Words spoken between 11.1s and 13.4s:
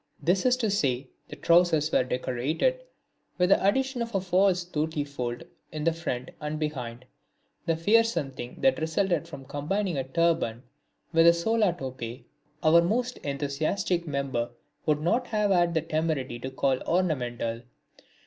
with a Sola topee our most